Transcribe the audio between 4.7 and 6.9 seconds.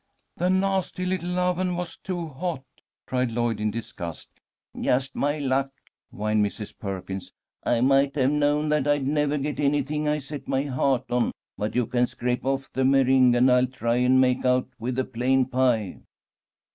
"Just my luck," whined Mrs.